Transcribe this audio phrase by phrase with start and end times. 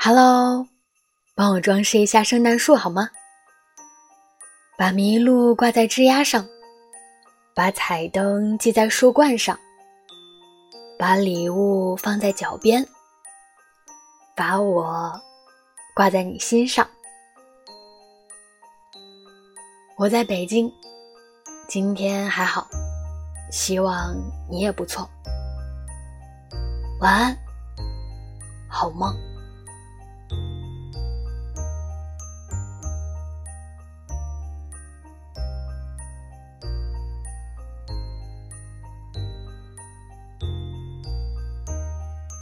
[0.00, 0.68] Hello，
[1.34, 3.10] 帮我装饰一下圣诞树好吗？
[4.78, 6.46] 把麋鹿挂在枝丫上，
[7.52, 9.58] 把彩灯系在树冠上，
[10.96, 12.86] 把礼物放在脚边，
[14.36, 15.20] 把我
[15.96, 16.88] 挂在你心上。
[19.96, 20.72] 我在北京，
[21.68, 22.68] 今天还好，
[23.50, 24.14] 希望
[24.48, 25.10] 你也不错。
[27.00, 27.36] 晚安，
[28.68, 29.12] 好梦。